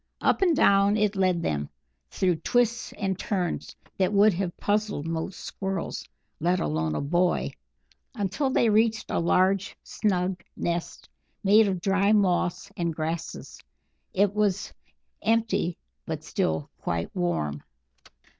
[0.19, 1.69] Up and down it led them,
[2.09, 6.07] through twists and turns that would have puzzled most Squirrels,
[6.39, 7.51] let alone a boy,
[8.15, 11.07] until they reached a large snug nest
[11.43, 13.59] made of dry moss and grasses.
[14.11, 14.73] It was
[15.21, 15.77] empty,
[16.07, 17.61] but still quite warm.